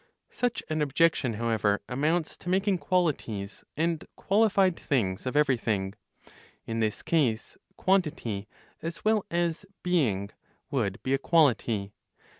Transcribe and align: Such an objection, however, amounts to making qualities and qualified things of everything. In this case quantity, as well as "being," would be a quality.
Such 0.31 0.63
an 0.67 0.81
objection, 0.81 1.33
however, 1.33 1.79
amounts 1.87 2.35
to 2.37 2.49
making 2.49 2.79
qualities 2.79 3.63
and 3.77 4.03
qualified 4.15 4.75
things 4.79 5.27
of 5.27 5.35
everything. 5.37 5.93
In 6.65 6.79
this 6.79 7.03
case 7.03 7.55
quantity, 7.77 8.47
as 8.81 9.05
well 9.05 9.23
as 9.29 9.63
"being," 9.83 10.31
would 10.71 11.03
be 11.03 11.13
a 11.13 11.19
quality. 11.19 11.93